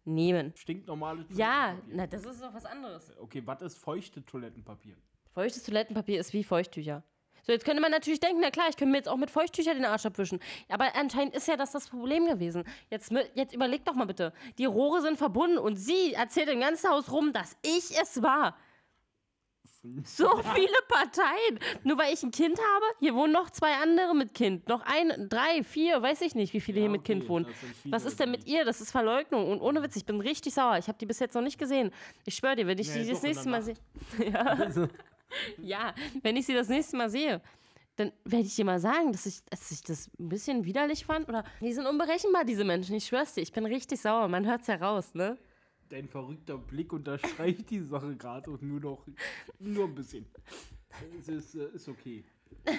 [0.05, 0.53] nehmen.
[0.57, 1.45] Stinknormale Toilettenpapier?
[1.45, 3.13] Ja, na, das ist doch was anderes.
[3.19, 4.97] Okay, was ist feuchte Toilettenpapier?
[5.33, 7.05] Feuchtes Toilettenpapier ist wie Feuchttücher.
[7.43, 9.75] So, jetzt könnte man natürlich denken, na klar, ich könnte mir jetzt auch mit Feuchttücher
[9.75, 10.41] den Arsch abwischen.
[10.69, 12.65] Aber anscheinend ist ja das das Problem gewesen.
[12.91, 14.33] Jetzt, jetzt überleg doch mal bitte.
[14.59, 18.57] Die Rohre sind verbunden und sie erzählt im ganzen Haus rum, dass ich es war.
[19.83, 20.05] Kämpfen.
[20.05, 21.59] So viele Parteien.
[21.85, 24.69] Nur weil ich ein Kind habe, hier wohnen noch zwei andere mit Kind.
[24.69, 27.47] Noch ein, drei, vier, weiß ich nicht, wie viele Ja, hier mit Kind wohnen.
[27.85, 28.64] das Was ist denn mit ihr?
[28.64, 29.51] Das ist Verleugnung.
[29.51, 30.79] Und ohne Witz, ich bin richtig sauer.
[30.79, 31.90] Ich habe die bis jetzt noch nicht gesehen.
[32.25, 33.75] Ich schwöre dir, wenn ich Nee, sie das doch, in nächste Mal sehe.
[34.33, 34.40] Ja.
[34.43, 34.88] Also,
[35.59, 37.40] Ja, wenn ich sie das nächste Mal sehe,
[37.97, 41.29] dann werde ich dir mal sagen, dass ich, dass ich das ein bisschen widerlich fand.
[41.29, 42.95] Oder die sind unberechenbar, diese Menschen.
[42.97, 44.27] Ich schwör's dir, ich bin richtig sauer.
[44.29, 45.37] Man hört's ja raus, ne?
[45.90, 49.07] Dein verrückter Blick unterstreicht die Sache gerade und nur noch
[49.59, 50.24] nur ein bisschen.
[51.18, 52.24] Es ist, äh, ist okay.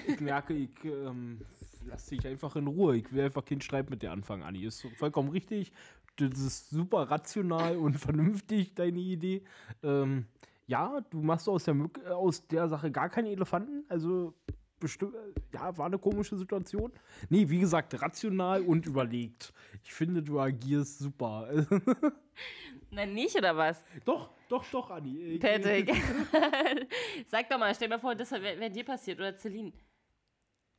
[0.07, 1.41] Ich merke, ich ähm,
[1.85, 2.97] lass dich einfach in Ruhe.
[2.97, 4.65] Ich will einfach keinen Streit mit dir anfangen, Anni.
[4.65, 5.71] Ist vollkommen richtig.
[6.17, 9.43] Das ist super rational und vernünftig, deine Idee.
[9.81, 10.25] Ähm,
[10.67, 11.75] ja, du machst aus der,
[12.11, 13.85] aus der Sache gar keinen Elefanten.
[13.87, 14.33] Also
[14.81, 15.15] bestimmt,
[15.53, 16.91] ja, war eine komische Situation.
[17.29, 19.53] Nee, wie gesagt, rational und überlegt.
[19.83, 21.47] Ich finde, du agierst super.
[22.91, 23.85] Nein, nicht, oder was?
[24.03, 25.17] Doch, doch, doch, Anni.
[25.17, 25.89] Ich- Patrick.
[27.27, 29.71] Sag doch mal, stell dir mal vor, das wäre wär dir passiert oder Celine.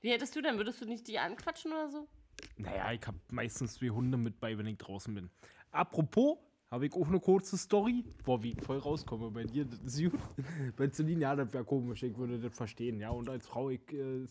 [0.03, 0.59] Wie hättest du denn?
[0.59, 2.07] Würdest du nicht die anquatschen oder so?
[2.59, 5.31] Naja, ich habe meistens zwei Hunde mit bei, wenn ich draußen bin.
[5.71, 6.37] Apropos,
[6.73, 8.03] habe ich auch eine kurze Story.
[8.25, 9.67] Boah, wie ich voll rauskomme bei dir.
[9.67, 10.21] Das ist gut.
[10.77, 12.03] Bei Celine, ja, das wäre komisch.
[12.03, 12.99] Ich würde das verstehen.
[12.99, 14.25] Ja, und als Frau, ich, äh,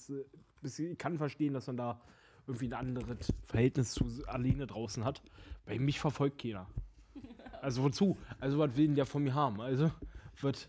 [0.64, 2.02] ich kann verstehen, dass man da
[2.48, 5.22] irgendwie ein anderes Verhältnis zu alleine draußen hat.
[5.66, 6.68] Bei mich verfolgt keiner.
[7.62, 8.18] Also wozu?
[8.40, 9.62] Also was will denn der von mir haben?
[9.62, 9.92] Also,
[10.40, 10.68] wird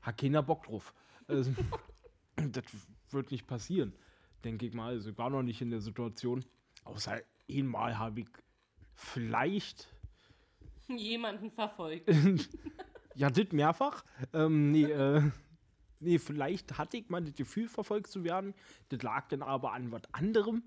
[0.00, 0.94] hat keiner Bock drauf.
[1.26, 1.50] Also,
[2.36, 2.62] das
[3.10, 3.92] wird nicht passieren,
[4.44, 4.90] denke ich mal.
[4.90, 6.44] Also ich war noch nicht in der Situation.
[6.84, 7.20] Außer
[7.50, 8.28] einmal habe ich
[8.94, 9.88] vielleicht,
[10.98, 12.08] Jemanden verfolgt.
[13.14, 14.04] ja, das mehrfach.
[14.32, 15.22] Ähm, nee, äh,
[16.00, 18.54] nee, vielleicht hatte ich mal das Gefühl, verfolgt zu werden.
[18.88, 20.62] Das lag dann aber an was anderem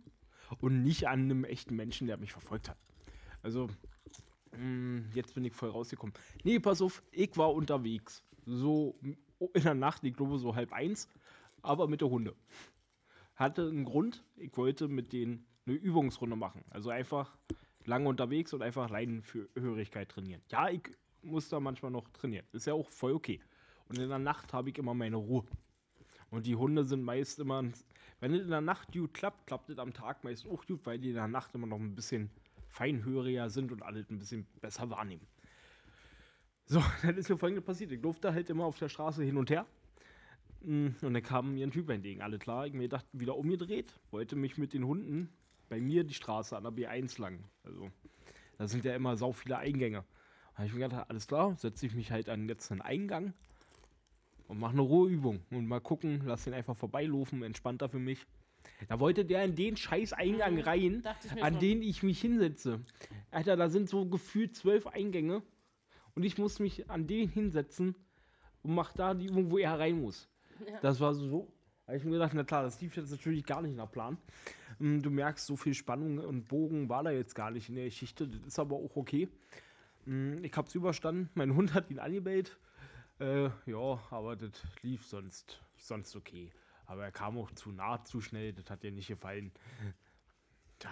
[0.59, 2.77] und nicht an einem echten Menschen, der mich verfolgt hat.
[3.41, 3.67] Also,
[4.51, 6.13] mh, jetzt bin ich voll rausgekommen.
[6.43, 8.23] Nee, pass auf, ich war unterwegs.
[8.45, 8.99] So
[9.53, 11.09] in der Nacht, ich glaube so halb eins,
[11.61, 12.35] aber mit der Hunde.
[13.35, 16.63] Hatte einen Grund, ich wollte mit denen eine Übungsrunde machen.
[16.69, 17.35] Also einfach
[17.85, 20.41] lange unterwegs und einfach Leinenhörigkeit trainieren.
[20.51, 20.81] Ja, ich
[21.21, 22.45] muss da manchmal noch trainieren.
[22.51, 23.41] Ist ja auch voll okay.
[23.87, 25.45] Und in der Nacht habe ich immer meine Ruhe.
[26.29, 27.63] Und die Hunde sind meist immer,
[28.19, 30.97] wenn es in der Nacht gut klappt, klappt es am Tag meist auch gut, weil
[30.97, 32.29] die in der Nacht immer noch ein bisschen
[32.69, 35.27] feinhöriger sind und alles ein bisschen besser wahrnehmen.
[36.65, 37.91] So, dann ist mir folgendes passiert.
[37.91, 39.65] Ich durfte halt immer auf der Straße hin und her.
[40.61, 42.65] Mm, Und dann kam mir ein Typ entgegen, alle klar.
[42.65, 45.29] Ich mir gedacht, wieder umgedreht, wollte mich mit den Hunden
[45.73, 47.43] bei mir die Straße an der B1 lang.
[47.63, 47.89] Also,
[48.59, 50.03] da sind ja immer sau viele Eingänge.
[50.51, 53.33] Da habe ich mir gedacht, alles klar, setze ich mich halt an jetzt einen Eingang
[54.47, 55.39] und mache eine Ruheübung.
[55.49, 58.23] Und mal gucken, lass den einfach vorbeilaufen, entspannter für mich.
[58.87, 61.59] Da wollte der in den scheiß Eingang rein, ich mir an schon.
[61.59, 62.79] den ich mich hinsetze.
[63.31, 65.41] Alter, da sind so gefühlt zwölf Eingänge
[66.13, 67.95] und ich muss mich an den hinsetzen
[68.61, 70.29] und mach da die Übung, wo er rein muss.
[70.83, 71.51] Das war so.
[71.85, 74.19] Da habe ich mir gedacht, na klar, das lief jetzt natürlich gar nicht nach Plan.
[74.79, 77.85] Ähm, Du merkst, so viel Spannung und Bogen war da jetzt gar nicht in der
[77.85, 78.27] Geschichte.
[78.27, 79.29] Das ist aber auch okay.
[80.05, 81.29] Mm, Ich habe es überstanden.
[81.33, 82.57] Mein Hund hat ihn angebellt.
[83.19, 86.51] Äh, ja, aber das lief sonst, sonst okay.
[86.85, 88.53] Aber er kam auch zu nah, zu schnell.
[88.53, 89.51] Das hat dir nicht gefallen.
[90.83, 90.91] Ja,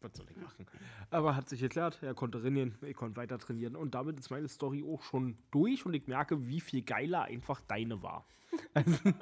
[0.00, 0.66] was soll ich machen?
[1.10, 2.02] Aber hat sich geklärt.
[2.02, 2.76] Er konnte trainieren.
[2.82, 3.76] Ich konnte weiter trainieren.
[3.76, 5.86] Und damit ist meine Story auch schon durch.
[5.86, 8.26] Und ich merke, wie viel geiler einfach deine war.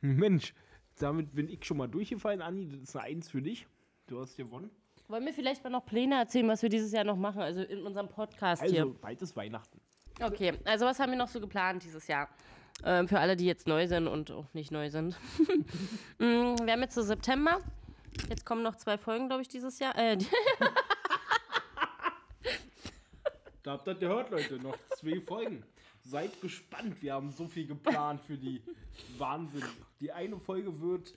[0.00, 0.54] Mensch,
[0.98, 2.68] damit bin ich schon mal durchgefallen, Anni.
[2.68, 3.66] Das ist eine Eins für dich.
[4.06, 4.70] Du hast gewonnen.
[5.08, 7.40] Wollen wir vielleicht mal noch Pläne erzählen, was wir dieses Jahr noch machen?
[7.40, 8.86] Also in unserem Podcast Also, hier.
[8.86, 9.80] bald ist Weihnachten.
[10.20, 12.28] Okay, also was haben wir noch so geplant dieses Jahr?
[12.84, 15.16] Ähm, für alle, die jetzt neu sind und auch nicht neu sind.
[16.18, 17.60] Mm, wir haben jetzt so September.
[18.28, 19.96] Jetzt kommen noch zwei Folgen, glaube ich, dieses Jahr.
[19.96, 20.18] Äh,
[23.62, 24.56] Da habt ihr gehört, Leute.
[24.56, 25.62] Noch zwei Folgen.
[26.08, 27.02] Seid gespannt.
[27.02, 28.62] Wir haben so viel geplant für die
[29.18, 29.62] Wahnsinn.
[30.00, 31.12] Die eine Folge wird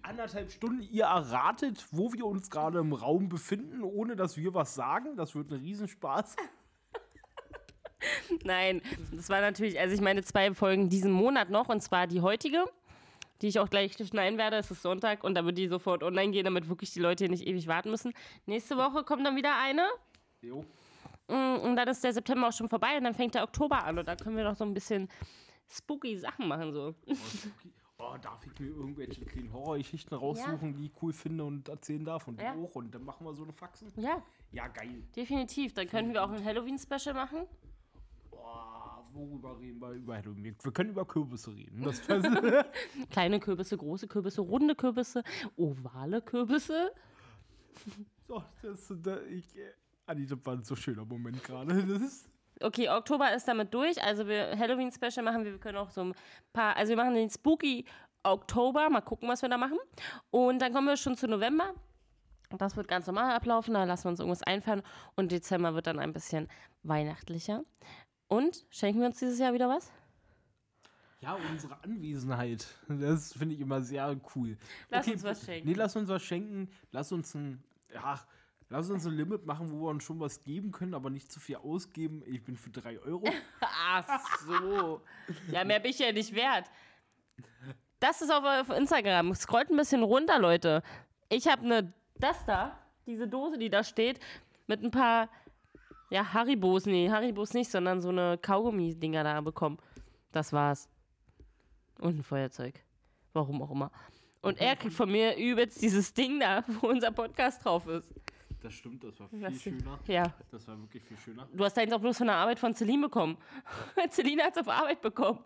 [0.00, 0.88] anderthalb Stunden.
[0.90, 5.16] Ihr erratet, wo wir uns gerade im Raum befinden, ohne dass wir was sagen.
[5.16, 6.34] Das wird ein Riesenspaß.
[8.44, 8.80] Nein,
[9.12, 12.64] das war natürlich, also ich meine zwei Folgen diesen Monat noch und zwar die heutige,
[13.42, 14.56] die ich auch gleich schneiden werde.
[14.56, 17.30] Es ist Sonntag und da wird die sofort online gehen, damit wirklich die Leute hier
[17.30, 18.14] nicht ewig warten müssen.
[18.46, 19.86] Nächste Woche kommt dann wieder eine
[20.40, 20.64] Jo.
[21.28, 23.98] Mm, und dann ist der September auch schon vorbei und dann fängt der Oktober an
[23.98, 25.08] und da können wir noch so ein bisschen
[25.68, 26.94] spooky Sachen machen so.
[27.06, 27.72] Oh, spooky.
[27.98, 32.26] Oh, darf ich mir irgendwelche kleinen Horrorgeschichten raussuchen, die ich cool finde und erzählen darf
[32.26, 32.54] und die Ja.
[32.54, 32.74] auch.
[32.74, 33.90] Und dann machen wir so eine Faxen.
[33.96, 34.20] Ja,
[34.52, 35.04] Ja, geil.
[35.16, 35.72] definitiv.
[35.74, 37.46] Dann könnten wir auch ein Halloween-Special machen.
[38.30, 39.90] Boah, worüber reden wir?
[39.92, 40.44] Über Halloween.
[40.60, 41.82] Wir- können über Kürbisse reden.
[41.84, 42.02] Das
[43.10, 45.22] Kleine Kürbisse, große Kürbisse, runde Kürbisse,
[45.56, 46.92] ovale Kürbisse.
[48.26, 49.46] so, das, da, ich,
[50.06, 51.74] Anni, das war ein so schöner Moment gerade.
[52.60, 54.00] Okay, Oktober ist damit durch.
[54.00, 55.50] Also wir Halloween-Special machen wir.
[55.50, 56.14] Wir können auch so ein
[56.52, 56.76] paar.
[56.76, 57.84] Also wir machen den Spooky
[58.22, 58.88] Oktober.
[58.90, 59.76] Mal gucken, was wir da machen.
[60.30, 61.74] Und dann kommen wir schon zu November.
[62.56, 63.74] Das wird ganz normal ablaufen.
[63.74, 64.82] Da lassen wir uns irgendwas einfallen.
[65.16, 66.48] Und Dezember wird dann ein bisschen
[66.84, 67.64] weihnachtlicher.
[68.28, 69.90] Und schenken wir uns dieses Jahr wieder was?
[71.20, 72.66] Ja, unsere Anwesenheit.
[72.86, 74.56] Das finde ich immer sehr cool.
[74.90, 75.68] Lass uns was schenken.
[75.68, 76.68] Nee, lass uns was schenken.
[76.92, 77.64] Lass uns ein.
[77.92, 78.20] Ja,
[78.74, 81.38] lass uns ein Limit machen, wo wir uns schon was geben können, aber nicht zu
[81.38, 82.22] viel ausgeben.
[82.26, 83.24] Ich bin für 3 Euro.
[83.60, 85.00] Ach so.
[85.52, 86.68] Ja, mehr bin ich ja nicht wert.
[88.00, 89.32] Das ist auf, auf Instagram.
[89.34, 90.82] Scrollt ein bisschen runter, Leute.
[91.28, 94.18] Ich habe eine, das da, diese Dose, die da steht,
[94.66, 95.28] mit ein paar,
[96.10, 99.78] ja, Haribos, nee, Haribos nicht, sondern so eine Kaugummi-Dinger da bekommen.
[100.32, 100.88] Das war's.
[102.00, 102.82] Und ein Feuerzeug.
[103.32, 103.92] Warum auch immer.
[104.42, 108.12] Und er kriegt von mir übelst dieses Ding da, wo unser Podcast drauf ist.
[108.64, 110.00] Das stimmt, das war viel schöner.
[110.06, 110.34] Ja.
[110.50, 111.46] Das war wirklich viel schöner.
[111.52, 113.36] Du hast deins auch bloß von der Arbeit von Celine bekommen.
[114.10, 115.44] Celine hat's auf Arbeit bekommen.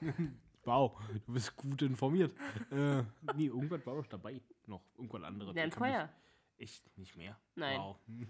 [0.64, 2.34] Wow, du bist gut informiert.
[2.70, 3.02] äh,
[3.34, 4.38] nee, irgendwas war doch dabei.
[4.66, 5.56] Noch irgendwas anderes.
[5.56, 6.12] Ja, ein Feuer.
[6.58, 7.38] Echt nicht mehr?
[7.54, 7.78] Nein.
[7.78, 7.96] Wow.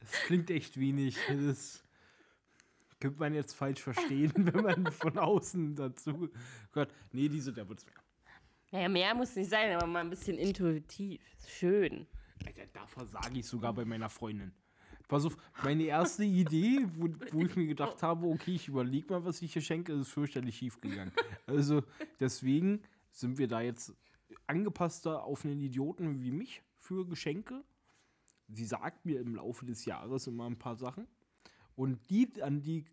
[0.00, 1.16] Das klingt echt wenig.
[1.28, 1.84] Das
[2.98, 6.30] könnte man jetzt falsch verstehen, wenn man von außen dazu
[6.72, 6.92] gehört.
[7.12, 7.94] Nee, diese, der wird's mehr.
[8.72, 11.22] Naja, mehr muss nicht sein, aber mal ein bisschen intuitiv.
[11.46, 12.08] Schön.
[12.46, 14.52] Alter, da versage ich sogar bei meiner Freundin.
[15.08, 19.24] Pass auf, meine erste Idee, wo, wo ich mir gedacht habe, okay, ich überlege mal,
[19.24, 21.12] was ich hier schenke, ist fürchterlich schief gegangen.
[21.46, 21.82] Also
[22.20, 23.92] deswegen sind wir da jetzt
[24.46, 27.64] angepasster auf einen Idioten wie mich für Geschenke.
[28.48, 31.06] Sie sagt mir im Laufe des Jahres immer ein paar Sachen.
[31.74, 32.84] Und die, an die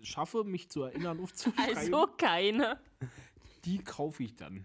[0.00, 2.80] ich schaffe, mich zu erinnern, aufzuschreiben, Also keine.
[3.64, 4.64] die kaufe ich dann.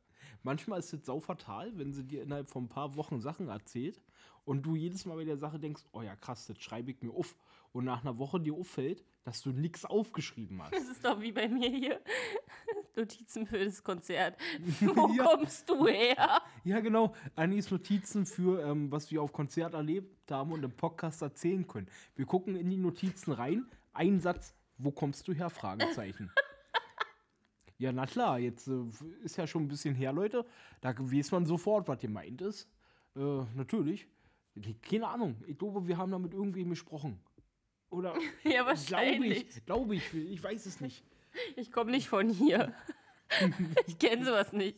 [0.42, 4.00] Manchmal ist es sau fatal, wenn sie dir innerhalb von ein paar Wochen Sachen erzählt
[4.44, 7.12] und du jedes Mal bei der Sache denkst, oh ja krass, das schreibe ich mir
[7.12, 7.36] auf.
[7.72, 10.74] Und nach einer Woche dir auffällt, dass du nichts aufgeschrieben hast.
[10.74, 12.00] Das ist doch wie bei mir hier.
[12.96, 14.36] Notizen für das Konzert.
[14.80, 15.24] Wo Ja.
[15.24, 16.42] kommst du her?
[16.64, 17.14] Ja, genau.
[17.34, 21.88] Anis Notizen für, ähm, was wir auf Konzert erlebt haben und im Podcast erzählen können.
[22.14, 23.64] Wir gucken in die Notizen rein.
[23.94, 25.48] Ein Satz, wo kommst du her?
[25.48, 26.30] Fragezeichen.
[27.82, 28.84] ja, na klar, jetzt äh,
[29.24, 30.46] ist ja schon ein bisschen her, Leute.
[30.80, 32.68] Da weiß man sofort, was gemeint ist.
[33.16, 34.06] Äh, natürlich.
[34.88, 35.42] Keine Ahnung.
[35.48, 37.18] Ich glaube, wir haben da mit irgendwem gesprochen.
[37.90, 38.14] Oder
[38.44, 39.48] Ja, glaube wahrscheinlich.
[39.48, 39.66] ich.
[39.66, 40.14] Glaube ich.
[40.14, 41.04] Ich weiß es nicht.
[41.56, 42.72] Ich komme nicht von hier.
[43.86, 44.76] Ich kenne sowas nicht.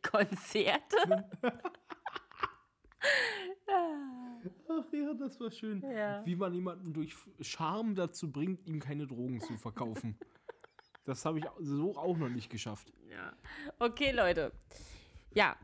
[0.00, 1.28] Konzerte?
[4.68, 5.82] Ach ja, das war schön.
[5.82, 6.24] Ja.
[6.24, 10.16] Wie man jemanden durch Charme dazu bringt, ihm keine Drogen zu verkaufen.
[11.06, 12.92] Das habe ich so auch noch nicht geschafft.
[13.10, 13.32] Ja.
[13.78, 14.52] Okay, Leute.
[15.32, 15.56] Ja.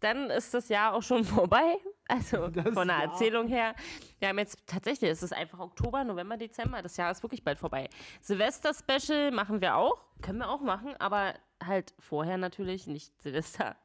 [0.00, 1.76] Dann ist das Jahr auch schon vorbei.
[2.08, 3.12] Also Das von der Jahr.
[3.12, 3.74] Erzählung her.
[4.18, 6.82] Wir haben jetzt tatsächlich, es ist einfach Oktober, November, Dezember.
[6.82, 7.88] Das Jahr ist wirklich bald vorbei.
[8.20, 10.04] Silvester-Special machen wir auch.
[10.20, 13.76] Können wir auch machen, aber halt vorher natürlich, nicht Silvester.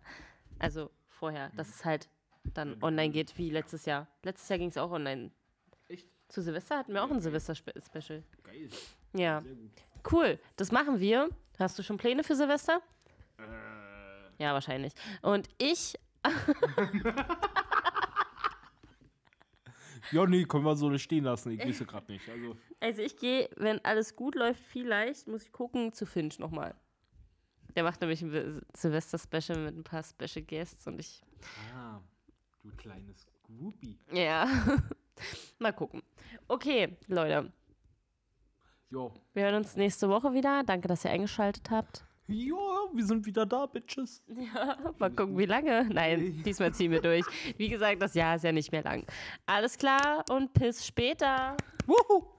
[0.58, 2.10] Also vorher, dass es halt
[2.44, 4.08] dann online geht wie letztes Jahr.
[4.24, 5.32] Letztes Jahr ging es auch online.
[5.88, 6.08] Echt?
[6.28, 8.24] Zu Silvester hatten wir auch ein Silvester-Special.
[8.44, 8.70] Geil.
[9.14, 9.42] Ja.
[9.42, 9.72] Sehr gut.
[10.12, 11.30] Cool, das machen wir.
[11.60, 12.82] Hast du schon Pläne für Silvester?
[13.38, 13.44] Äh,
[14.44, 14.94] Ja, wahrscheinlich.
[15.22, 15.96] Und ich,
[20.12, 21.52] ja, nee, können wir so stehen lassen.
[21.52, 22.28] Ich weiß gerade nicht.
[22.30, 26.74] Also, also ich gehe, wenn alles gut läuft, vielleicht muss ich gucken zu Finch nochmal.
[27.76, 31.22] Der macht nämlich ein Sil- Silvester-Special mit ein paar Special Guests und ich,
[31.76, 32.00] ah,
[32.64, 34.00] du kleines Groupie.
[34.12, 34.48] ja,
[35.60, 36.02] mal gucken.
[36.48, 37.52] Okay, Leute,
[38.92, 39.14] Jo.
[39.34, 40.64] wir hören uns nächste Woche wieder.
[40.64, 42.06] Danke, dass ihr eingeschaltet habt.
[42.28, 42.56] Ja,
[42.94, 44.24] wir sind wieder da, Bitches.
[45.00, 45.86] Mal gucken, wie lange.
[45.92, 47.26] Nein, diesmal ziehen wir durch.
[47.58, 49.06] Wie gesagt, das Jahr ist ja nicht mehr lang.
[49.46, 51.56] Alles klar und bis später.
[51.88, 52.39] Wuhu.